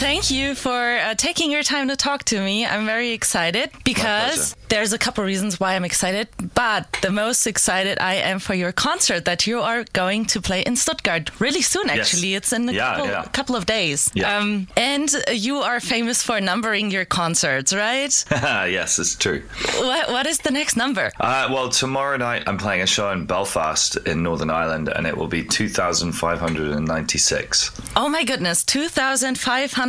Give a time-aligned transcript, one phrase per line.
[0.00, 2.64] Thank you for uh, taking your time to talk to me.
[2.64, 7.98] I'm very excited because there's a couple reasons why I'm excited, but the most excited
[8.00, 11.88] I am for your concert that you are going to play in Stuttgart really soon.
[11.88, 11.98] Yes.
[12.14, 13.24] Actually, it's in a Yeah, couple, yeah.
[13.24, 14.10] couple of days.
[14.14, 14.38] Yeah.
[14.38, 18.24] Um, and you are famous for numbering your concerts, right?
[18.30, 19.42] yes, it's true.
[19.80, 21.12] what, what is the next number?
[21.20, 25.14] Uh, well, tomorrow night I'm playing a show in Belfast in Northern Ireland, and it
[25.14, 27.80] will be 2,596.
[27.96, 28.64] Oh my goodness,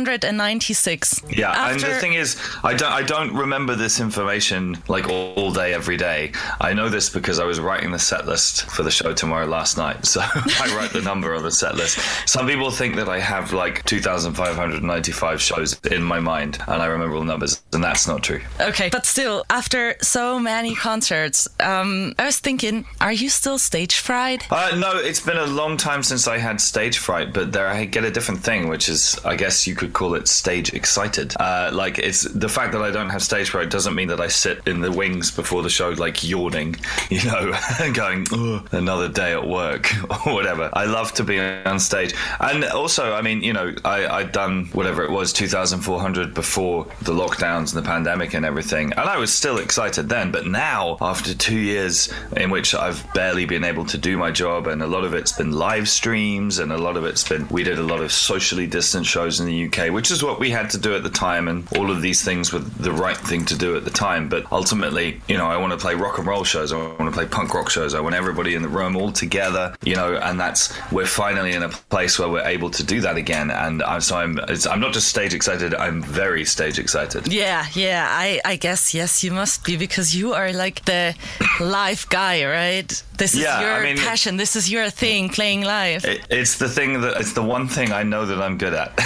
[0.04, 1.22] 2,596.
[1.36, 5.52] Yeah, and the thing is, I don't, I don't remember this information like all, all
[5.52, 6.32] day, every day.
[6.60, 9.76] I know this because I was writing the set list for the show tomorrow last
[9.76, 10.06] night.
[10.12, 11.98] So I wrote the number on the set list.
[12.28, 17.14] Some people think that I have like 2,595 shows in my mind, and I remember
[17.14, 18.42] all the numbers, and that's not true.
[18.60, 23.94] Okay, but still, after so many concerts, um, I was thinking, are you still stage
[23.96, 24.44] fried?
[24.50, 27.86] Uh, no, it's been a long time since I had stage fright, but there I
[27.86, 31.34] get a different thing, which is, I guess you could call it stage excited.
[31.38, 34.28] Uh, like, it's the fact that I don't have stage fright doesn't mean that I
[34.28, 36.76] sit in the wings before the show, like yawning,
[37.10, 38.26] you know, and going,
[38.72, 39.92] another day at work
[40.26, 40.70] or whatever.
[40.72, 42.14] I love to be on stage.
[42.40, 47.12] And also, I mean, you know, I, I'd done whatever it was, 2,400 before the
[47.12, 48.92] lockdowns and the pandemic and everything.
[48.92, 50.30] And I was still excited then.
[50.32, 54.66] But now, after two years in which I've barely been able to do my job,
[54.66, 57.62] and a lot of it's been live streams, and a lot of it's been, we
[57.62, 60.70] did a lot of socially distant shows in the UK, which is what we had
[60.70, 61.48] to do at the time.
[61.48, 64.28] And all of these things were the right thing to do at the time.
[64.28, 67.10] But ultimately, you know, I want to play rock and roll shows, I want to
[67.12, 70.38] play punk rock shows, I want everybody in the room all together, you know, and
[70.38, 73.50] that's, we're finally in a place where we're able to do that again.
[73.50, 77.32] And I'm, so I'm, it's, I'm not just stage excited, I'm very stage excited.
[77.32, 81.14] Yeah, yeah, I, I guess, yes, you must be because you are like the
[81.60, 83.02] live guy, right?
[83.18, 86.04] This is Yeah, your I mean- passion, this is your thing, playing live.
[86.04, 88.92] It, it's the thing that it's the one thing I know that I'm good at.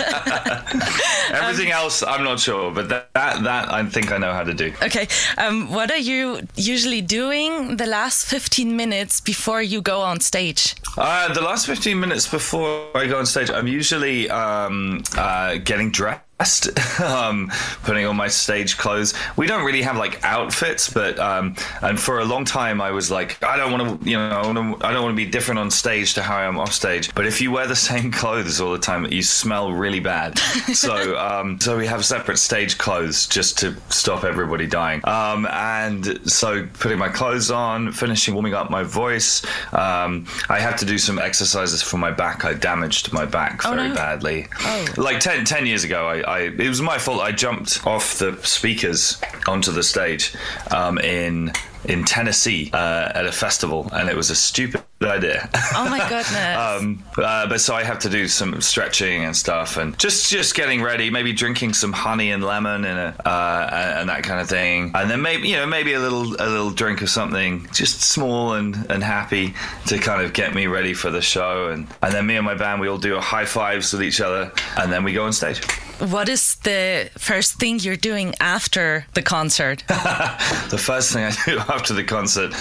[1.32, 4.54] Everything else, I'm not sure, but that, that that I think I know how to
[4.54, 4.72] do.
[4.82, 5.06] Okay,
[5.38, 10.74] um, what are you usually doing the last 15 minutes before you go on stage?
[10.96, 15.90] Uh, the last 15 minutes before I go on stage, I'm usually um, uh, getting
[15.90, 16.29] dressed.
[17.00, 17.50] um,
[17.82, 19.14] putting on my stage clothes.
[19.36, 23.10] We don't really have like outfits, but um, and for a long time I was
[23.10, 25.58] like, I don't want to, you know, I, wanna, I don't want to be different
[25.58, 27.14] on stage to how I am off stage.
[27.14, 30.38] But if you wear the same clothes all the time, you smell really bad.
[30.72, 35.00] so um, so we have separate stage clothes just to stop everybody dying.
[35.06, 39.44] Um, and so putting my clothes on, finishing warming up my voice.
[39.74, 42.44] Um, I had to do some exercises for my back.
[42.44, 43.94] I damaged my back Oh, very no.
[43.94, 44.46] badly.
[44.60, 44.86] Oh.
[44.96, 47.20] Like 10, 10 years ago, I, I it was my fault.
[47.20, 50.34] I jumped off the speakers onto the stage
[50.70, 51.52] um, in
[51.84, 55.48] in Tennessee uh, at a festival, and it was a stupid idea.
[55.74, 56.56] Oh my goodness.
[56.56, 60.54] um, uh, but so I have to do some stretching and stuff, and just just
[60.54, 61.10] getting ready.
[61.10, 65.10] Maybe drinking some honey and lemon and a, uh, and that kind of thing, and
[65.10, 68.86] then maybe you know maybe a little a little drink of something just small and
[68.90, 69.54] and happy
[69.86, 72.54] to kind of get me ready for the show, and and then me and my
[72.54, 75.32] band we all do a high fives with each other, and then we go on
[75.32, 75.60] stage.
[76.00, 79.84] What is the first thing you're doing after the concert?
[79.88, 82.52] the first thing I do after the concert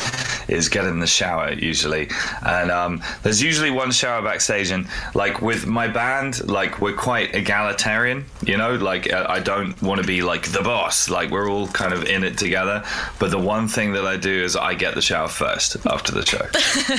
[0.49, 2.09] is get in the shower usually,
[2.45, 4.71] and um, there's usually one shower backstage.
[4.71, 8.75] And like with my band, like we're quite egalitarian, you know.
[8.75, 11.09] Like uh, I don't want to be like the boss.
[11.09, 12.83] Like we're all kind of in it together.
[13.19, 16.25] But the one thing that I do is I get the shower first after the
[16.25, 16.45] show.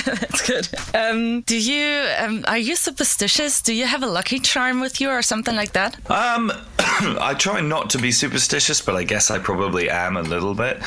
[0.05, 0.67] That's good.
[0.95, 3.61] Um, do you um, are you superstitious?
[3.61, 5.97] Do you have a lucky charm with you or something like that?
[6.09, 6.51] Um,
[7.21, 10.81] I try not to be superstitious, but I guess I probably am a little bit.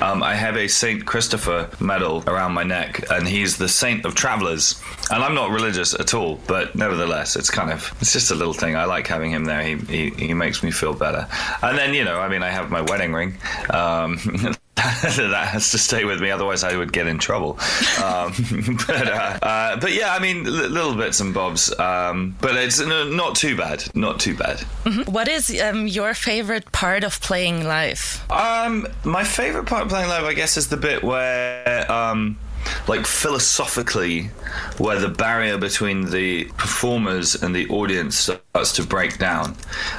[0.00, 4.14] Um, I have a Saint Christopher medal around my neck, and he's the saint of
[4.14, 4.80] travelers.
[5.10, 8.54] And I'm not religious at all, but nevertheless, it's kind of it's just a little
[8.54, 8.76] thing.
[8.76, 9.62] I like having him there.
[9.62, 11.28] He he, he makes me feel better.
[11.62, 13.36] And then you know, I mean, I have my wedding ring.
[13.70, 14.18] Um,
[15.02, 17.58] that has to stay with me, otherwise I would get in trouble.
[18.02, 18.32] Um,
[18.86, 21.76] but uh, uh, but yeah, I mean, li- little bits and bobs.
[21.78, 23.84] Um, but it's n- not too bad.
[23.94, 24.60] Not too bad.
[25.06, 28.24] What is um, your favorite part of playing live?
[28.30, 32.38] Um, my favorite part of playing live, I guess, is the bit where, um,
[32.88, 34.30] like philosophically,
[34.78, 39.56] where the barrier between the performers and the audience starts to break down,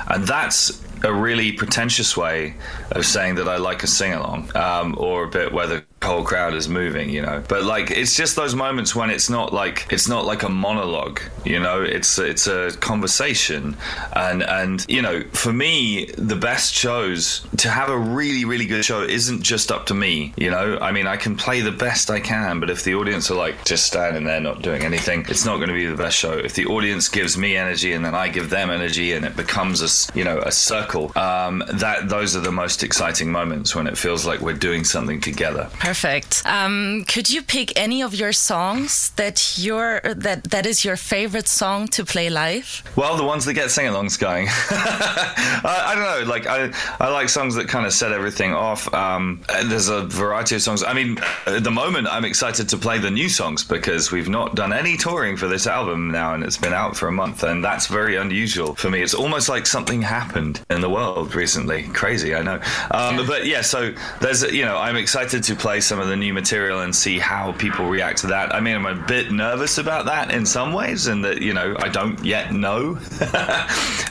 [0.08, 2.56] and that's a really pretentious way
[2.92, 6.24] of saying that I like a sing along, um, or a bit where the whole
[6.24, 7.44] crowd is moving, you know.
[7.48, 11.22] But like, it's just those moments when it's not like it's not like a monologue,
[11.46, 11.82] you know.
[11.82, 13.76] It's it's a conversation,
[14.16, 18.86] and and you know, for me, the best shows to have a really really good
[18.86, 20.78] show isn't just up to me, you know.
[20.82, 23.64] I mean, I can play the best I can, but if the audience are like
[23.66, 26.34] just standing there not doing anything, it's not going to be the best show.
[26.34, 29.82] If the audience gives me energy and then I give them energy, and it becomes
[29.82, 33.98] a you know a circle, um, that those are the most exciting moments when it
[33.98, 35.70] feels like we're doing something together.
[35.94, 36.42] Perfect.
[36.48, 41.48] Um, could you pick any of your songs that your that that is your favorite
[41.48, 42.81] song to play live?
[42.95, 44.48] Well, the ones that get sing-alongs going.
[44.50, 46.28] I, I, don't know.
[46.28, 48.92] Like I, I like songs that kind of set everything off.
[48.92, 50.84] Um, there's a variety of songs.
[50.84, 54.56] I mean, at the moment, I'm excited to play the new songs because we've not
[54.56, 57.63] done any touring for this album now, and it's been out for a month, and
[57.63, 59.04] that's very unusual for me.
[59.04, 61.84] It's almost like something happened in the world recently.
[61.89, 62.60] Crazy, I know.
[62.89, 63.25] Um, yeah.
[63.28, 66.82] But yeah, so there's you know, I'm excited to play some of the new material
[66.82, 68.54] and see how people react to that.
[68.54, 71.76] I mean, I'm a bit nervous about that in some ways, and that you know,
[71.80, 72.96] I don't yet know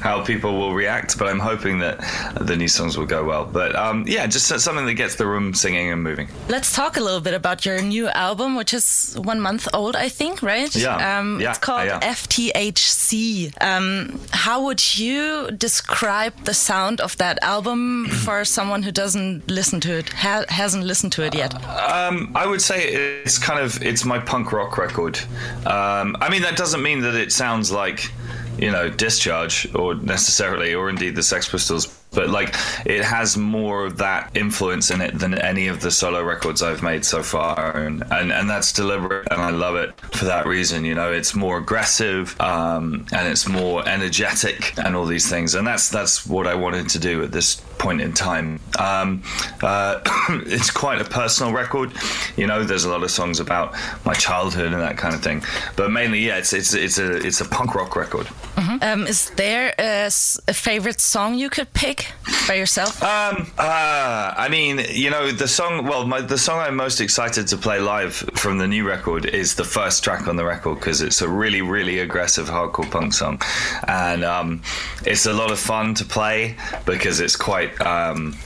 [0.03, 1.99] how people will react, but I'm hoping that
[2.41, 3.45] the new songs will go well.
[3.45, 6.29] But um, yeah, just something that gets the room singing and moving.
[6.49, 10.09] Let's talk a little bit about your new album, which is one month old, I
[10.09, 10.75] think, right?
[10.75, 11.19] Yeah.
[11.19, 12.01] Um, yeah it's called yeah.
[12.01, 13.53] FTHC.
[13.63, 19.81] Um, how would you describe the sound of that album for someone who doesn't listen
[19.81, 21.55] to it, ha hasn't listened to it yet?
[21.64, 25.19] Um, I would say it's kind of it's my punk rock record.
[25.67, 28.11] Um, I mean, that doesn't mean that it sounds like
[28.59, 32.55] you know Discharge or necessarily, or indeed the Sex Pistols but like
[32.85, 36.82] it has more of that influence in it than any of the solo records I've
[36.82, 40.85] made so far, and and, and that's deliberate, and I love it for that reason.
[40.85, 45.67] You know, it's more aggressive, um, and it's more energetic, and all these things, and
[45.67, 48.61] that's that's what I wanted to do at this point in time.
[48.79, 49.23] Um,
[49.61, 50.00] uh,
[50.56, 51.93] it's quite a personal record,
[52.37, 52.62] you know.
[52.62, 53.75] There's a lot of songs about
[54.05, 55.43] my childhood and that kind of thing,
[55.76, 58.26] but mainly, yeah, it's it's it's a it's a punk rock record.
[58.56, 58.76] Mm-hmm.
[58.82, 60.06] Um, is there a,
[60.49, 62.12] a favorite song you could pick?
[62.46, 63.02] by yourself?
[63.02, 65.87] Um, uh, I mean, you know, the song.
[65.87, 69.55] Well, my, the song I'm most excited to play live from the new record is
[69.55, 73.40] the first track on the record because it's a really, really aggressive hardcore punk song,
[73.87, 74.62] and um,
[75.05, 78.37] it's a lot of fun to play because it's quite um,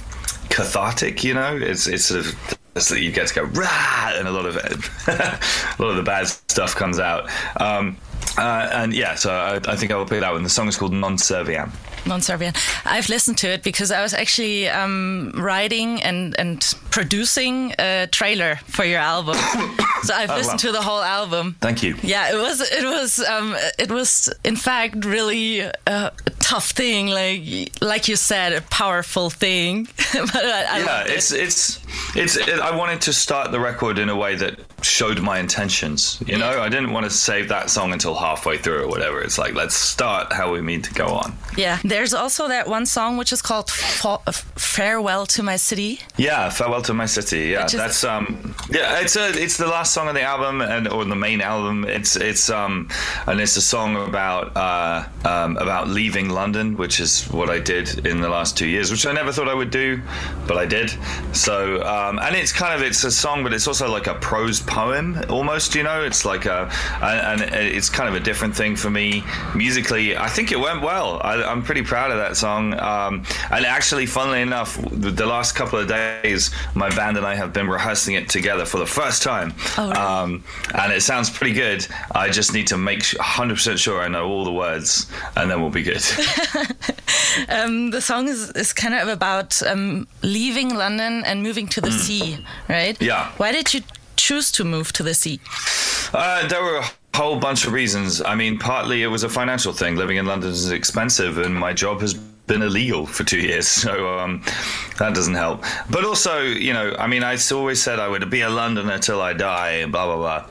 [0.51, 1.25] cathartic.
[1.25, 4.31] You know, it's it's sort of so that you get to go rah, and a
[4.31, 4.73] lot of it,
[5.09, 7.29] a lot of the bad stuff comes out.
[7.61, 7.97] Um,
[8.39, 10.43] uh, and yeah, so I, I, think I will play that one.
[10.43, 11.73] The song is called Non Serviam
[12.07, 12.55] non-Serviam.
[12.85, 16.61] I've listened to it because I was actually um, writing and and
[16.91, 19.35] producing a trailer for your album.
[20.03, 20.71] so I've oh, listened wow.
[20.71, 21.57] to the whole album.
[21.61, 21.97] Thank you.
[22.03, 27.71] Yeah, it was it was um, it was in fact really a tough thing, like
[27.81, 29.85] like you said, a powerful thing.
[30.13, 31.41] but I, I yeah, it's it.
[31.41, 31.81] it's
[32.15, 32.37] it's.
[32.37, 36.23] It, I wanted to start the record in a way that showed my intentions.
[36.27, 39.21] You know, I didn't want to save that song until halfway through or whatever.
[39.23, 41.37] It's like let's start how we mean to go on.
[41.57, 46.83] Yeah, there's also that one song which is called "Farewell to My City." Yeah, "Farewell
[46.83, 50.23] to My City." Yeah, that's um, yeah, it's a it's the last song on the
[50.23, 51.85] album and or the main album.
[51.85, 52.89] It's it's um,
[53.27, 58.07] and it's a song about uh um, about leaving London, which is what I did
[58.07, 60.01] in the last two years, which I never thought I would do,
[60.47, 60.93] but I did.
[61.33, 64.61] So um, and it's kind of it's a song, but it's also like a prose
[64.61, 65.75] poem almost.
[65.75, 66.71] You know, it's like a
[67.03, 69.23] and, and it's kind of a different thing for me
[69.55, 70.17] musically.
[70.17, 71.21] I think it went well.
[71.23, 72.79] I, am pretty proud of that song.
[72.79, 77.53] Um, and actually, funnily enough, the last couple of days, my band and I have
[77.53, 79.97] been rehearsing it together for the first time, oh, really?
[79.97, 81.87] um, and it sounds pretty good.
[82.13, 85.71] I just need to make 100% sure I know all the words, and then we'll
[85.71, 86.03] be good.
[87.49, 91.89] um, the song is, is kind of about um, leaving London and moving to the
[91.89, 91.99] mm.
[91.99, 93.01] sea, right?
[93.01, 93.31] Yeah.
[93.37, 93.83] Why did you
[94.17, 95.41] choose to move to the sea?
[96.13, 96.83] Uh, there were
[97.17, 98.21] whole bunch of reasons.
[98.21, 99.97] I mean, partly it was a financial thing.
[99.97, 104.19] Living in London is expensive, and my job has been illegal for two years, so
[104.19, 104.43] um,
[104.99, 105.65] that doesn't help.
[105.91, 109.21] But also, you know, I mean, I always said I would be a Londoner till
[109.21, 110.47] I die, blah blah blah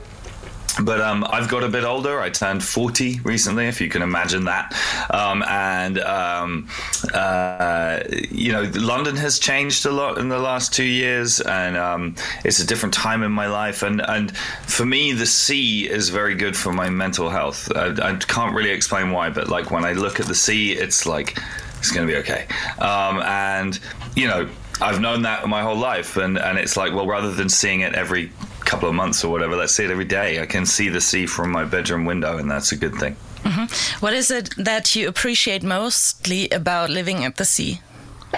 [0.84, 2.20] but um, I've got a bit older.
[2.20, 4.76] I turned 40 recently, if you can imagine that.
[5.10, 6.68] Um, and, um,
[7.14, 12.16] uh, you know, London has changed a lot in the last two years, and um,
[12.44, 13.84] it's a different time in my life.
[13.84, 17.72] And, and for me, the sea is very good for my mental health.
[17.76, 21.06] I, I can't really explain why, but like when I look at the sea, it's
[21.06, 21.40] like,
[21.78, 22.48] it's going to be okay.
[22.80, 23.80] Um, and,
[24.16, 24.50] you know,
[24.82, 27.94] I've known that my whole life, and, and it's like, well, rather than seeing it
[27.94, 28.32] every
[28.66, 29.56] couple of months or whatever.
[29.56, 30.42] Let's see it every day.
[30.42, 33.16] I can see the sea from my bedroom window, and that's a good thing.
[33.44, 34.00] Mm-hmm.
[34.04, 37.80] What is it that you appreciate mostly about living at the sea,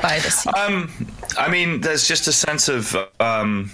[0.02, 0.50] by the sea?
[0.50, 0.92] Um,
[1.38, 2.96] I mean, there's just a sense of.
[3.20, 3.72] Um,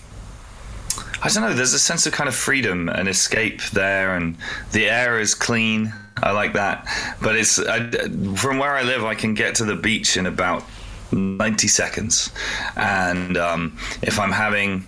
[1.23, 1.53] I don't know.
[1.53, 4.37] There's a sense of kind of freedom and escape there, and
[4.73, 5.91] the air is clean.
[6.21, 6.87] I like that.
[7.21, 7.89] But it's I,
[8.35, 10.63] from where I live, I can get to the beach in about
[11.11, 12.31] 90 seconds,
[12.75, 14.87] and um, if I'm having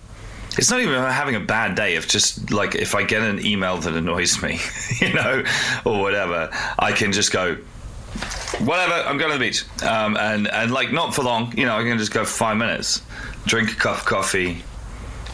[0.58, 1.94] it's not even having a bad day.
[1.96, 4.58] If just like if I get an email that annoys me,
[5.00, 5.44] you know,
[5.84, 7.56] or whatever, I can just go,
[8.60, 8.94] whatever.
[8.94, 11.56] I'm going to the beach, um, and and like not for long.
[11.56, 13.02] You know, I can just go five minutes,
[13.44, 14.62] drink a cup of coffee,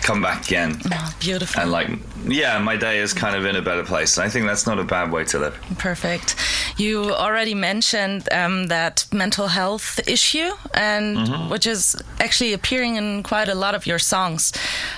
[0.03, 0.81] come back again.
[0.93, 1.63] Oh, beautiful.
[1.63, 1.89] And like,
[2.27, 4.17] yeah, my day is kind of in a better place.
[4.17, 5.59] And I think that's not a bad way to live.
[5.79, 6.37] Perfect.
[6.77, 11.51] You already mentioned um, that mental health issue, and mm-hmm.
[11.51, 14.53] which is actually appearing in quite a lot of your songs.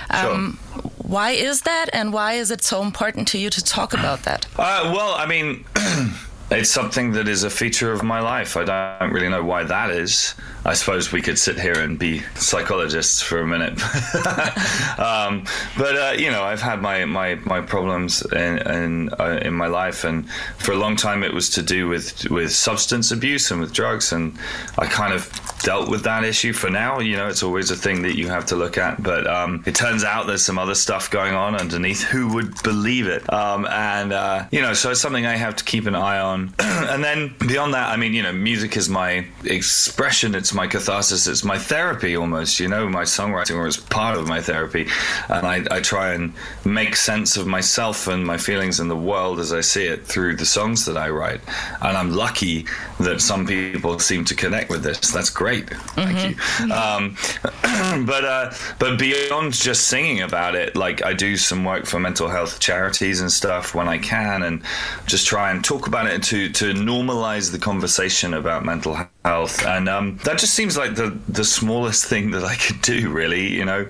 [0.09, 0.81] Um, sure.
[0.97, 4.47] Why is that, and why is it so important to you to talk about that?
[4.57, 5.65] Uh, well, I mean.
[6.55, 8.55] It's something that is a feature of my life.
[8.55, 10.35] I don't really know why that is.
[10.63, 13.73] I suppose we could sit here and be psychologists for a minute.
[14.97, 15.43] um,
[15.77, 19.67] but uh, you know, I've had my my, my problems in in, uh, in, my
[19.67, 23.59] life, and for a long time it was to do with with substance abuse and
[23.59, 24.37] with drugs, and
[24.77, 25.29] I kind of
[25.65, 26.53] dealt with that issue.
[26.53, 29.01] For now, you know, it's always a thing that you have to look at.
[29.01, 32.03] But um, it turns out there's some other stuff going on underneath.
[32.03, 33.31] Who would believe it?
[33.33, 36.53] Um, and uh, you know, so it's something I have to keep an eye on.
[36.59, 40.35] and then beyond that, I mean, you know, music is my expression.
[40.35, 41.25] It's my catharsis.
[41.27, 44.87] It's my therapy almost, you know, my songwriting was part of my therapy.
[45.29, 49.39] And I, I try and make sense of myself and my feelings in the world
[49.39, 51.41] as I see it through the songs that I write.
[51.81, 52.67] And I'm lucky
[52.99, 54.99] that some people seem to connect with this.
[55.11, 55.54] That's great.
[55.61, 56.67] Thank mm-hmm.
[56.67, 56.73] you.
[56.73, 61.99] Um, but, uh, but beyond just singing about it, like I do some work for
[61.99, 64.63] mental health charities and stuff when I can and
[65.05, 69.65] just try and talk about it to, to normalize the conversation about mental health.
[69.65, 73.47] And um, that just seems like the the smallest thing that I could do, really.
[73.47, 73.87] You know.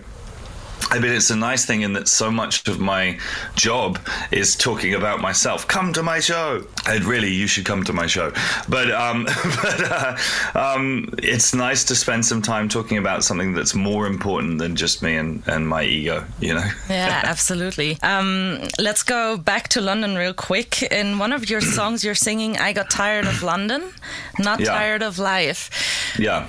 [0.92, 3.18] I mean, it's a nice thing in that so much of my
[3.56, 4.00] job
[4.32, 5.68] is talking about myself.
[5.68, 6.66] Come to my show.
[6.88, 8.32] And really, you should come to my show.
[8.70, 9.26] But um,
[9.62, 10.18] but uh,
[10.54, 15.02] um, it's nice to spend some time talking about something that's more important than just
[15.02, 16.26] me and, and my ego.
[16.40, 16.66] You know.
[16.96, 17.98] Yeah, absolutely.
[18.04, 20.84] Um, let's go back to London real quick.
[20.84, 23.92] In one of your songs, you're singing "I got tired of London,
[24.40, 24.68] not yeah.
[24.68, 25.70] tired of life."
[26.18, 26.48] Yeah.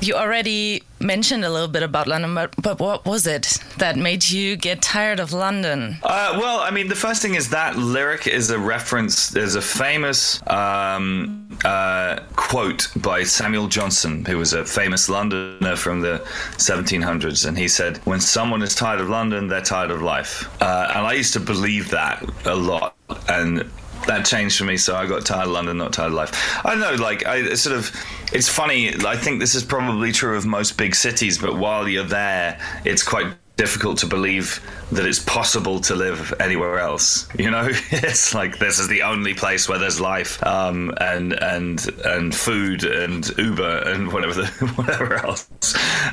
[0.00, 4.28] You already mentioned a little bit about London, but, but what was it that made
[4.28, 5.96] you get tired of London?
[6.02, 9.28] Uh, well, I mean, the first thing is that lyric is a reference.
[9.28, 16.00] There's a famous um, uh, quote by Samuel Johnson, who was a famous Londoner from
[16.00, 16.18] the
[16.56, 20.92] 1700s, and he said, "When someone is tired of London, they're tired of life." Uh,
[20.94, 22.96] and I used to believe that a lot,
[23.28, 23.70] and
[24.06, 24.76] that changed for me.
[24.76, 26.60] So I got tired of London, not tired of life.
[26.64, 27.90] I know, like I sort of.
[28.32, 28.94] It's funny.
[29.04, 33.02] I think this is probably true of most big cities, but while you're there, it's
[33.02, 34.60] quite difficult to believe
[34.92, 37.28] that it's possible to live anywhere else.
[37.38, 41.86] You know, it's like this is the only place where there's life, um, and and
[42.04, 45.48] and food and Uber and whatever the, whatever else,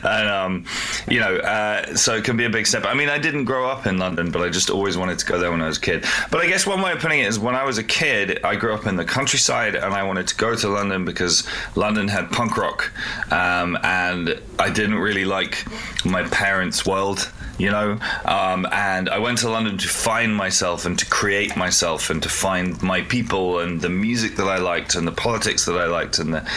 [0.04, 0.66] and um,
[1.08, 2.86] you know, uh, so it can be a big step.
[2.86, 5.38] I mean, I didn't grow up in London, but I just always wanted to go
[5.40, 6.06] there when I was a kid.
[6.30, 8.56] But I guess one way of putting it is when I was a kid, I
[8.56, 12.32] grew up in the countryside, and I wanted to go to London because London had
[12.32, 12.92] punk rock,
[13.32, 15.66] um, and I didn't really like
[16.06, 18.00] my parents' world you know.
[18.26, 22.30] Um, and I went to London to find myself and to create myself and to
[22.30, 26.18] find my people and the music that I liked and the politics that I liked
[26.18, 26.50] and the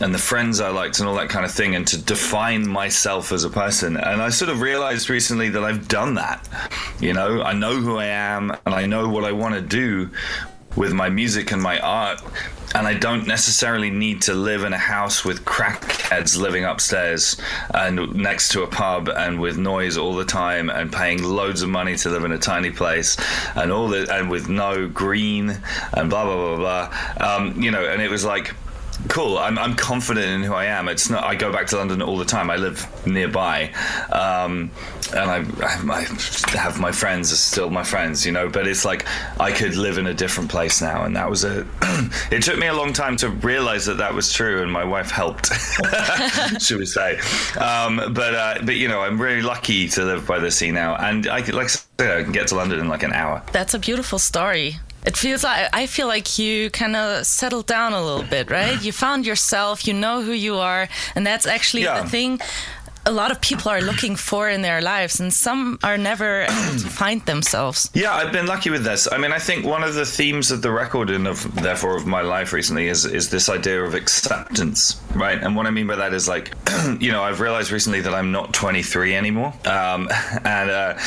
[0.00, 3.30] and the friends I liked and all that kind of thing and to define myself
[3.30, 3.96] as a person.
[3.96, 6.48] And I sort of realized recently that I've done that.
[6.98, 10.10] You know, I know who I am and I know what I want to do
[10.74, 12.20] with my music and my art
[12.74, 17.36] and I don't necessarily need to live in a house with crackheads living upstairs
[17.74, 21.68] and next to a pub and with noise all the time and paying loads of
[21.68, 23.16] money to live in a tiny place
[23.54, 25.50] and all that and with no green
[25.94, 27.36] and blah blah blah blah.
[27.36, 28.54] Um, you know, and it was like
[29.08, 29.38] cool.
[29.38, 30.88] I'm, I'm confident in who I am.
[30.88, 31.24] It's not.
[31.24, 32.50] I go back to London all the time.
[32.50, 33.72] I live nearby,
[34.10, 34.70] um,
[35.14, 36.00] and I, I,
[36.56, 38.48] have my friends are still my friends, you know.
[38.48, 39.06] But it's like
[39.40, 41.66] I could live in a different place now, and that was a.
[42.30, 45.10] it took me a long time to realize that that was true, and my wife
[45.10, 45.52] helped,
[46.62, 47.18] should we say?
[47.58, 50.96] Um, but uh, but you know, I'm really lucky to live by the sea now,
[50.96, 53.42] and I like I said, I can get to London in like an hour.
[53.52, 54.76] That's a beautiful story.
[55.04, 58.80] It feels like I feel like you kind of settled down a little bit, right?
[58.82, 62.02] You found yourself, you know who you are, and that's actually yeah.
[62.02, 62.40] the thing
[63.04, 66.78] a lot of people are looking for in their lives, and some are never able
[66.78, 67.90] to find themselves.
[67.94, 69.08] Yeah, I've been lucky with this.
[69.10, 72.06] I mean, I think one of the themes of the record and of therefore of
[72.06, 75.42] my life recently is is this idea of acceptance, right?
[75.42, 76.54] And what I mean by that is like,
[77.00, 80.08] you know, I've realized recently that I'm not 23 anymore, um,
[80.44, 80.98] and uh,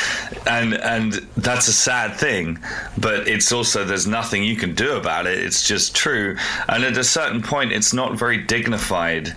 [0.47, 2.59] and and that's a sad thing,
[2.97, 5.39] but it's also there's nothing you can do about it.
[5.39, 6.35] It's just true,
[6.67, 9.33] and at a certain point, it's not very dignified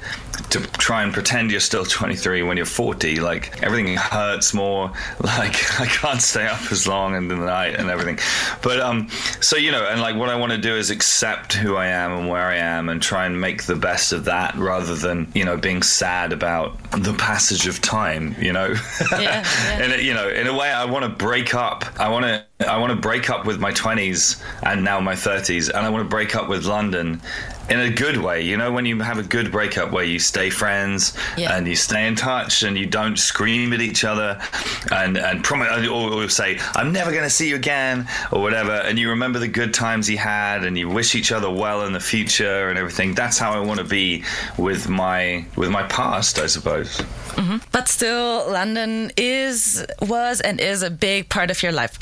[0.51, 4.93] to try and pretend you're still 23 when you're 40 like everything hurts more.
[5.39, 8.19] Like i can't stay up as long in the night and everything.
[8.63, 9.09] But um
[9.41, 12.13] so you know and like what i want to do is accept who i am
[12.13, 15.45] and where i am and try and make the best of that rather than you
[15.45, 18.75] know being sad about the passage of time you know?
[19.13, 19.45] Yeah, yeah.
[19.83, 21.85] and you know in a way i want to break up.
[21.99, 25.69] I want to I want to break up with my 20s and now my 30s,
[25.69, 27.21] and I want to break up with London
[27.71, 28.43] in a good way.
[28.43, 31.57] You know, when you have a good breakup where you stay friends Yeah.
[31.57, 34.41] and you stay in touch and you don't scream at each other
[34.91, 38.73] and and promise or, or say I'm never going to see you again or whatever,
[38.73, 41.93] and you remember the good times you had and you wish each other well in
[41.93, 43.15] the future and everything.
[43.15, 44.25] That's how I want to be
[44.57, 47.01] with my with my past, I suppose.
[47.73, 51.99] But still, London is, was, and is a big part of your life.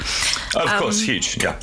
[0.57, 1.43] Of Um, course, huge.
[1.43, 1.57] Yeah.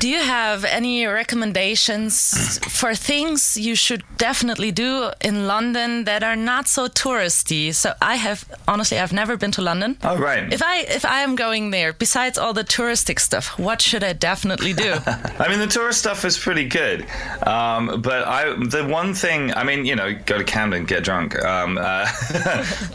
[0.00, 6.36] Do you have any recommendations for things you should definitely do in London that are
[6.36, 7.74] not so touristy?
[7.74, 9.98] So I have honestly I've never been to London.
[10.02, 10.50] Oh right.
[10.50, 14.14] If I if I am going there, besides all the touristic stuff, what should I
[14.14, 14.94] definitely do?
[15.38, 17.06] I mean, the tourist stuff is pretty good,
[17.46, 21.38] um, but I the one thing I mean, you know, go to Camden, get drunk,
[21.44, 22.08] um, uh,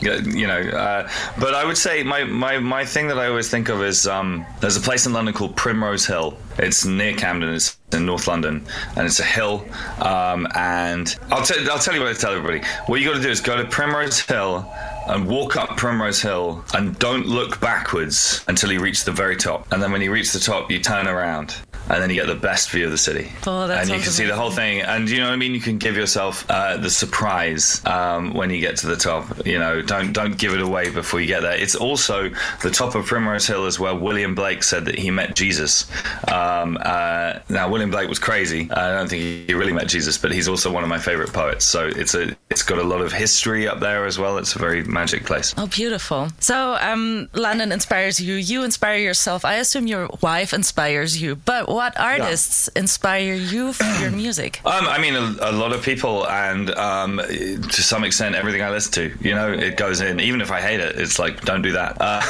[0.00, 0.58] you know.
[0.58, 1.08] Uh,
[1.38, 4.44] but I would say my, my my thing that I always think of is um,
[4.58, 6.36] there's a place in London called Primrose Hill.
[6.58, 7.54] It's near Camden.
[7.54, 9.66] It's in North London, and it's a hill.
[10.00, 12.66] Um, and I'll tell I'll tell you what I tell everybody.
[12.86, 14.70] What you got to do is go to Primrose Hill
[15.06, 19.70] and walk up Primrose Hill and don't look backwards until you reach the very top.
[19.72, 21.54] And then when you reach the top, you turn around.
[21.88, 23.30] And then you get the best view of the city.
[23.46, 24.80] Oh, and you can see the whole thing.
[24.82, 25.54] And you know what I mean?
[25.54, 29.46] You can give yourself uh, the surprise um, when you get to the top.
[29.46, 31.56] You know, don't don't give it away before you get there.
[31.56, 32.30] It's also
[32.62, 35.86] the top of Primrose Hill is where William Blake said that he met Jesus.
[36.32, 38.70] Um, uh, now, William Blake was crazy.
[38.70, 41.64] I don't think he really met Jesus, but he's also one of my favorite poets.
[41.64, 44.38] So it's a it's got a lot of history up there as well.
[44.38, 45.54] It's a very magic place.
[45.56, 46.28] Oh, beautiful.
[46.40, 48.34] So, um, London inspires you.
[48.34, 49.44] You inspire yourself.
[49.44, 51.36] I assume your wife inspires you.
[51.36, 54.62] But what artists inspire you for your music?
[54.64, 58.70] Um, I mean, a, a lot of people, and um, to some extent, everything I
[58.70, 60.18] listen to, you know, it goes in.
[60.18, 61.98] Even if I hate it, it's like, don't do that.
[62.00, 62.22] Uh,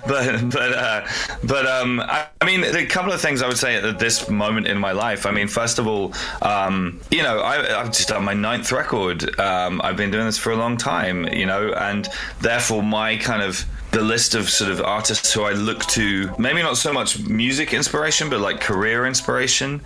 [0.06, 1.06] but but uh,
[1.42, 4.68] but um, I, I mean, a couple of things I would say at this moment
[4.68, 5.26] in my life.
[5.26, 9.18] I mean, first of all, um, you know, I, I've just done my ninth record.
[9.40, 12.08] Um, I've been doing this for a long time, you know, and
[12.40, 16.62] therefore my kind of the list of sort of artists who I look to, maybe
[16.62, 19.80] not so much music inspiration, but like career inspiration.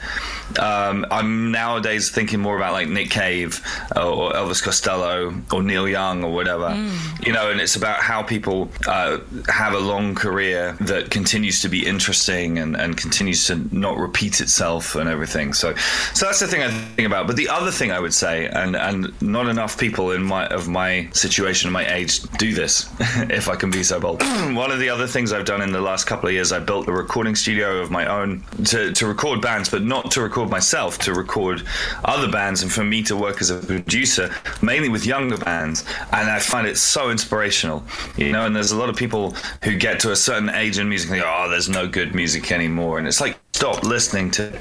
[0.58, 3.60] Um, I'm nowadays thinking more about like Nick Cave
[3.94, 6.74] or Elvis Costello or Neil Young or whatever,
[7.20, 9.18] you know, and it's about how people uh,
[9.48, 14.40] have a long career that continues to be interesting and, and continues to not repeat
[14.40, 15.52] itself and everything.
[15.52, 15.74] So,
[16.14, 17.26] so that's the thing I think about.
[17.26, 20.66] But the other thing I would say, and and not enough people in my of
[20.66, 22.88] my situation, my age, do this.
[23.30, 24.22] if I can be so bold.
[24.54, 26.88] One of the other things I've done in the last couple of years, I built
[26.88, 30.98] a recording studio of my own to, to record bands, but not to record myself,
[31.00, 31.62] to record
[32.04, 35.84] other bands, and for me to work as a producer, mainly with younger bands.
[36.12, 37.84] And I find it so inspirational,
[38.16, 38.46] you know.
[38.46, 41.20] And there's a lot of people who get to a certain age in music and
[41.20, 44.56] go, "Oh, there's no good music anymore," and it's like stop listening to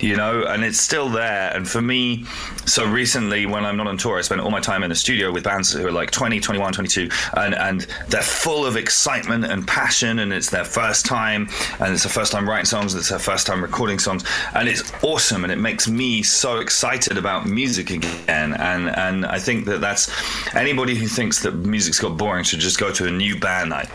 [0.00, 1.50] you know and it's still there.
[1.56, 2.24] And for me
[2.66, 5.32] so recently when i'm not on tour i spend all my time in the studio
[5.32, 9.66] with bands who are like 20 21 22 and and they're full of excitement and
[9.66, 11.48] passion and it's their first time
[11.80, 14.92] and it's their first time writing songs it's their first time recording songs and it's
[15.02, 18.54] awesome and it makes me so excited about music again.
[18.54, 20.10] And and i think that that's
[20.54, 23.88] anybody who thinks that music's got boring should just go to a new band night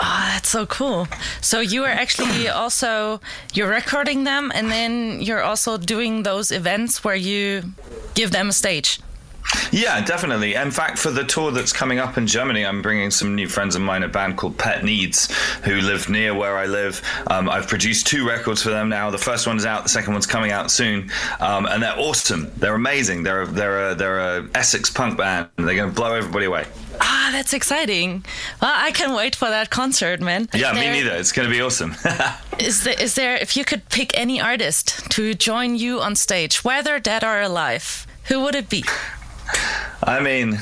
[0.00, 1.08] Oh, that's so cool.
[1.40, 3.20] So you are actually also
[3.52, 7.62] you're recording them and then you're also doing those events where you
[8.14, 9.00] give them a stage.
[9.70, 10.54] Yeah, definitely.
[10.54, 13.74] In fact, for the tour that's coming up in Germany, I'm bringing some new friends
[13.76, 15.32] of mine, a band called Pet Needs,
[15.64, 17.02] who live near where I live.
[17.26, 19.10] Um, I've produced two records for them now.
[19.10, 22.50] The first one's out, the second one's coming out soon, um, and they're awesome.
[22.56, 23.22] They're amazing.
[23.22, 25.48] They're a, they're a, they're a Essex punk band.
[25.56, 26.66] They're going to blow everybody away.
[27.00, 28.24] Ah, that's exciting.
[28.60, 30.48] Well, I can wait for that concert, man.
[30.52, 31.14] Yeah, me neither.
[31.14, 31.94] It's going to be awesome.
[32.58, 36.64] Is there, is there, if you could pick any artist to join you on stage,
[36.64, 38.82] whether dead or alive, who would it be?
[40.02, 40.60] I mean,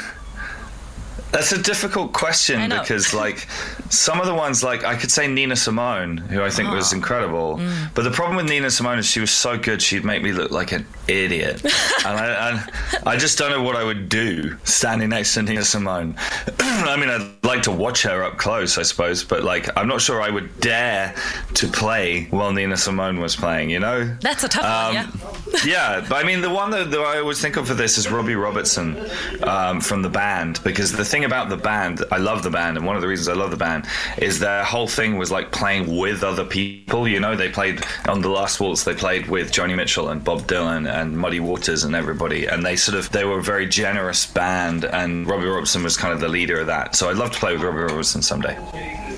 [1.32, 3.46] That's a difficult question because, like,
[3.90, 6.74] some of the ones, like, I could say Nina Simone, who I think oh.
[6.74, 7.58] was incredible.
[7.58, 7.94] Mm.
[7.94, 10.50] But the problem with Nina Simone is she was so good, she'd make me look
[10.50, 11.62] like an idiot.
[11.64, 15.64] and, I, and I just don't know what I would do standing next to Nina
[15.64, 16.14] Simone.
[16.60, 20.00] I mean, I'd like to watch her up close, I suppose, but, like, I'm not
[20.00, 21.14] sure I would dare
[21.54, 24.16] to play while Nina Simone was playing, you know?
[24.20, 25.60] That's a tough um, one, yeah.
[25.64, 28.10] yeah, but I mean, the one that, that, I always think of for this is
[28.10, 28.96] Robbie Robertson
[29.42, 32.86] um, from the band, because the thing about the band, I love the band, and
[32.86, 33.86] one of the reasons I love the band
[34.18, 37.08] is their whole thing was like playing with other people.
[37.08, 40.42] You know, they played on the last waltz, they played with Joni Mitchell and Bob
[40.42, 44.26] Dylan and Muddy Waters and everybody, and they sort of they were a very generous
[44.26, 46.96] band, and Robbie Robertson was kind of the leader of that.
[46.96, 48.56] So I'd love to play with Robbie Robertson someday.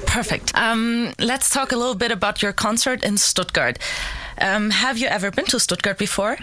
[0.07, 0.57] Perfect.
[0.57, 3.79] Um, let's talk a little bit about your concert in Stuttgart.
[4.41, 6.39] Um, have you ever been to Stuttgart before?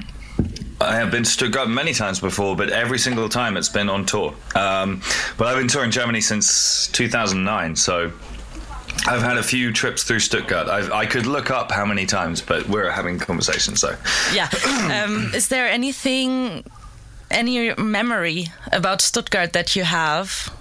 [0.81, 4.05] I have been to Stuttgart many times before, but every single time it's been on
[4.05, 4.33] tour.
[4.55, 5.01] Um,
[5.37, 8.11] but I've been touring Germany since 2009, so
[9.07, 10.67] I've had a few trips through Stuttgart.
[10.67, 13.79] I've, i could look up how many times, but we're having conversations.
[13.79, 13.95] So,
[14.33, 14.49] yeah.
[14.85, 16.63] Um, is there anything,
[17.31, 20.54] any memory about Stuttgart that you have?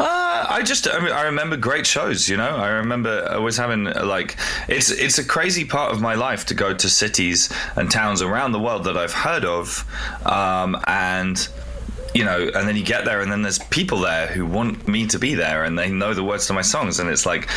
[0.00, 2.26] Uh, I just I, mean, I, remember great shows.
[2.26, 6.46] You know, I remember always having like it's it's a crazy part of my life
[6.46, 9.84] to go to cities and towns around the world that I've heard of,
[10.24, 11.46] um, and
[12.14, 15.06] you know, and then you get there, and then there's people there who want me
[15.08, 17.48] to be there, and they know the words to my songs, and it's like,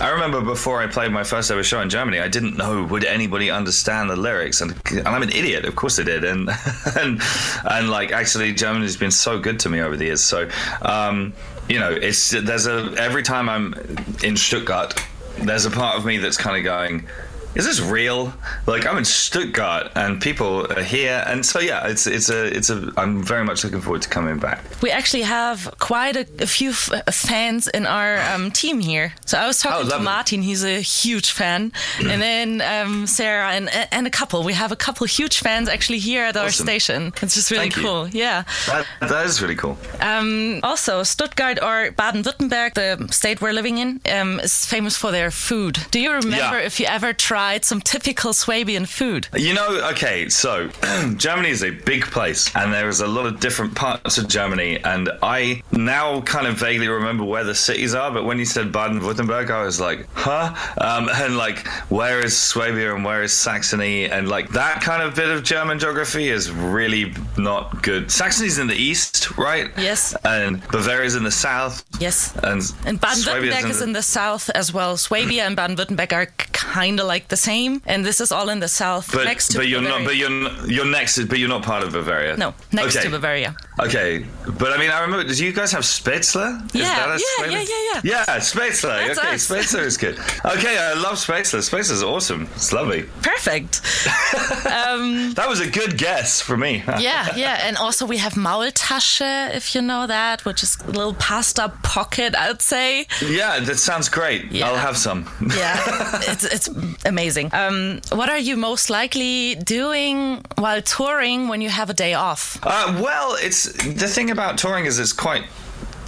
[0.00, 3.04] I remember before I played my first ever show in Germany, I didn't know would
[3.04, 6.50] anybody understand the lyrics, and, and I'm an idiot, of course they did, and
[6.98, 7.22] and
[7.70, 10.50] and like actually Germany's been so good to me over the years, so
[10.82, 11.32] um,
[11.68, 13.74] you know, it's there's a every time I'm
[14.22, 14.94] in Stuttgart,
[15.38, 17.06] there's a part of me that's kind of going
[17.54, 18.32] is this real?
[18.66, 22.70] Like I'm in Stuttgart and people are here, and so yeah, it's it's a it's
[22.70, 22.92] a.
[22.96, 24.60] I'm very much looking forward to coming back.
[24.82, 29.12] We actually have quite a, a few f- fans in our um, team here.
[29.24, 33.50] So I was talking oh, to Martin; he's a huge fan, and then um, Sarah
[33.52, 34.42] and and a couple.
[34.42, 36.66] We have a couple huge fans actually here at our awesome.
[36.66, 37.12] station.
[37.22, 38.08] It's just really Thank cool.
[38.08, 38.20] You.
[38.20, 39.78] Yeah, that, that is really cool.
[40.00, 45.30] Um, also, Stuttgart or Baden-Württemberg, the state we're living in, um, is famous for their
[45.30, 45.78] food.
[45.90, 46.66] Do you remember yeah.
[46.66, 47.43] if you ever tried?
[47.44, 49.28] Tried some typical Swabian food?
[49.36, 50.68] You know, okay, so
[51.16, 54.78] Germany is a big place, and there is a lot of different parts of Germany,
[54.82, 58.10] and I now kind of vaguely remember where the cities are.
[58.10, 60.54] But when you said Baden-Württemberg, I was like, huh?
[60.78, 64.06] Um, and like, where is Swabia and where is Saxony?
[64.06, 68.10] And like that kind of bit of German geography is really not good.
[68.10, 69.70] Saxony's in the east, right?
[69.76, 70.16] Yes.
[70.24, 71.84] And Bavaria's in the south.
[72.00, 72.34] Yes.
[72.36, 74.96] And, and Baden-Württemberg is in the south as well.
[74.96, 78.68] Swabia and Baden-Württemberg are kind of like the same, and this is all in the
[78.68, 80.04] south, but, next to but you're not.
[80.04, 80.30] But you're
[80.66, 81.24] you're next.
[81.24, 82.36] But you're not part of Bavaria.
[82.36, 83.04] No, next okay.
[83.04, 83.56] to Bavaria.
[83.80, 85.26] Okay, but I mean, I remember.
[85.26, 86.74] Did you guys have Spätzle?
[86.74, 88.00] Yeah, yeah, yeah, yeah, yeah.
[88.04, 89.06] Yeah, Spätzle.
[89.06, 89.48] That's okay, us.
[89.48, 90.18] Spätzle is good.
[90.44, 91.60] Okay, I love Spätzle.
[91.60, 92.48] Spätzle is awesome.
[92.54, 93.04] It's lovely.
[93.22, 93.80] Perfect.
[94.66, 96.82] um, that was a good guess for me.
[96.98, 101.14] yeah, yeah, and also we have Maultasche, if you know that, which is a little
[101.14, 103.06] pasta pocket, I'd say.
[103.26, 104.52] Yeah, that sounds great.
[104.52, 104.68] Yeah.
[104.68, 105.28] I'll have some.
[105.56, 105.80] yeah,
[106.28, 106.68] it's it's
[107.06, 107.50] amazing.
[107.52, 112.58] Um, what are you most likely doing while touring when you have a day off?
[112.62, 115.44] Uh, well, it's the thing about touring is it's quite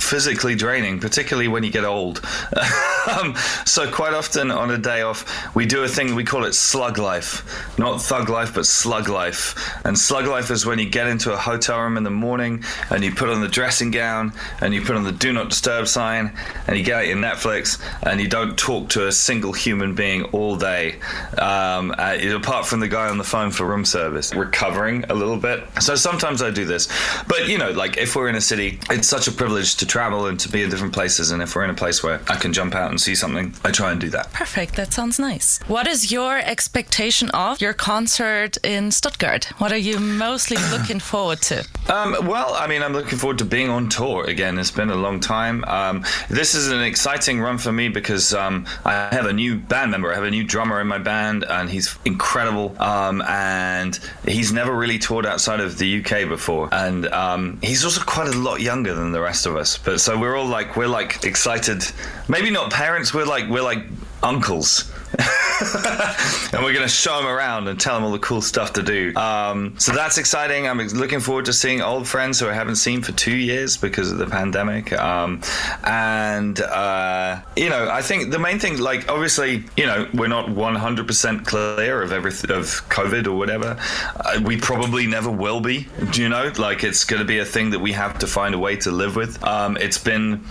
[0.07, 2.25] physically draining, particularly when you get old.
[3.21, 6.53] um, so quite often on a day off, we do a thing we call it
[6.55, 9.55] slug life, not thug life, but slug life.
[9.85, 13.03] And slug life is when you get into a hotel room in the morning and
[13.03, 16.33] you put on the dressing gown and you put on the do not disturb sign
[16.69, 20.23] and you get out your Netflix and you don't talk to a single human being
[20.27, 21.01] all day,
[21.39, 25.37] um, uh, apart from the guy on the phone for room service, recovering a little
[25.37, 25.65] bit.
[25.81, 26.89] So sometimes I do this,
[27.27, 30.27] but you know, like if we're in a city, it's such a privilege to travel
[30.27, 31.31] and to be in different places.
[31.31, 33.71] And if we're in a place where I can jump out and see something, I
[33.71, 34.31] try and do that.
[34.31, 34.77] Perfect.
[34.77, 35.59] That sounds nice.
[35.69, 39.45] What is your expectation of your concert in Stuttgart?
[39.57, 41.67] What are you mostly looking forward to?
[41.89, 44.59] Um, well, I mean, I'm looking forward to being on tour again.
[44.59, 45.65] It's been a long time.
[45.65, 49.93] Um, this is an exciting run for me because um, I have a new band
[49.93, 50.13] member.
[50.13, 52.77] I have a new drummer in my band, and he's incredible.
[52.83, 56.69] Um, and he's never really toured outside of the UK before.
[56.71, 59.79] And um, he's also quite a lot younger than the rest of us.
[59.87, 61.85] But so we're all like we're like excited.
[62.29, 63.15] Maybe not parents.
[63.15, 63.85] We're like we're like
[64.21, 64.93] uncles.
[66.53, 68.83] and we're going to show them around and tell them all the cool stuff to
[68.83, 69.15] do.
[69.17, 70.69] Um, so that's exciting.
[70.69, 74.11] I'm looking forward to seeing old friends who I haven't seen for two years because
[74.11, 74.93] of the pandemic.
[74.93, 75.41] Um,
[75.85, 80.47] and, uh, you know, I think the main thing, like, obviously, you know, we're not
[80.49, 83.79] 100% clear of everything, of COVID or whatever.
[84.17, 86.53] Uh, we probably never will be, do you know?
[86.59, 88.91] Like, it's going to be a thing that we have to find a way to
[88.91, 89.43] live with.
[89.43, 90.45] Um, it's been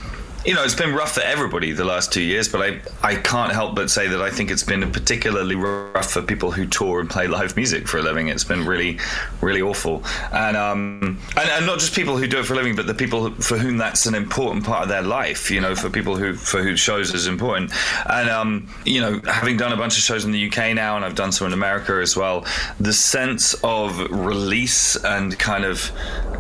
[0.46, 3.52] you know, it's been rough for everybody the last two years, but I, I can't
[3.52, 7.10] help but say that I think it's been particularly rough for people who tour and
[7.10, 8.28] play live music for a living.
[8.28, 9.00] It's been really,
[9.42, 10.04] really awful.
[10.32, 12.94] And, um, and, and not just people who do it for a living, but the
[12.94, 16.36] people for whom that's an important part of their life, you know, for people who,
[16.36, 17.72] for who shows is important.
[18.06, 21.04] And, um, you know, having done a bunch of shows in the UK now, and
[21.04, 22.46] I've done some in America as well,
[22.80, 25.92] the sense of release and kind of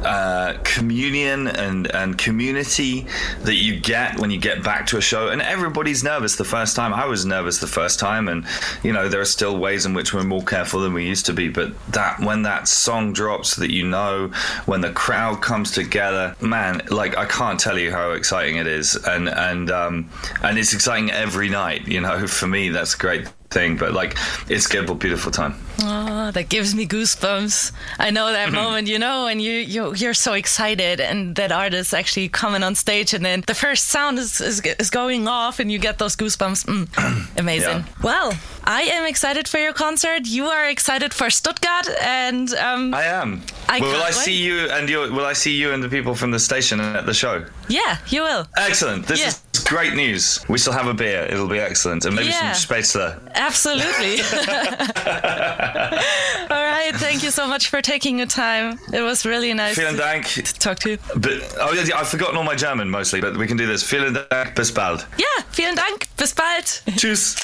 [0.04, 3.08] uh, communion and, and community
[3.42, 5.30] that you get when you get back to a show.
[5.30, 6.94] And everybody's nervous the first time.
[6.94, 8.46] I was nervous the first time, and
[8.84, 11.34] you know there are still ways in which we're more careful than we used to
[11.34, 11.50] be.
[11.50, 14.30] But that when that song drops, that you know,
[14.66, 18.96] when the crowd comes together, man, like I can't tell you how exciting it is,
[18.96, 20.10] and and um,
[20.42, 21.88] and it's exciting every night.
[21.88, 24.18] You know, for me, that's great thing, but like
[24.50, 25.56] it's a beautiful time.
[25.82, 27.72] Oh, that gives me goosebumps.
[28.00, 31.94] I know that moment, you know, and you, you you're so excited, and that artist
[31.94, 35.72] actually coming on stage, and then the first sound is is, is going off, and
[35.72, 36.66] you get those goosebumps.
[36.66, 36.86] Mm,
[37.38, 37.80] amazing.
[37.80, 38.04] Yeah.
[38.04, 40.26] Well, I am excited for your concert.
[40.26, 43.42] You are excited for Stuttgart, and um, I am.
[43.70, 44.14] I will I wait.
[44.14, 45.00] see you and you?
[45.00, 47.46] Will I see you and the people from the station at the show?
[47.68, 48.48] Yeah, you will.
[48.58, 49.08] Excellent.
[49.08, 49.28] This yeah.
[49.28, 50.40] is great news.
[50.48, 51.28] We shall have a beer.
[51.30, 52.54] It'll be excellent, and maybe yeah.
[52.54, 53.20] some Spätzle.
[53.34, 54.22] Absolutely.
[56.50, 56.92] All right.
[56.96, 58.80] Thank you so much for taking your time.
[58.94, 59.76] It was really nice.
[59.76, 60.26] Vielen Dank.
[60.26, 60.98] To talk to you.
[61.16, 63.84] But, oh yeah, I've forgotten all my German mostly, but we can do this.
[63.84, 64.56] Vielen Dank.
[64.56, 65.06] Bis bald.
[65.18, 66.08] Ja, vielen Dank.
[66.18, 66.82] Bis bald.
[66.98, 67.36] Tschüss.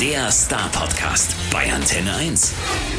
[0.00, 2.95] Der Star Podcast bei Antenne 1.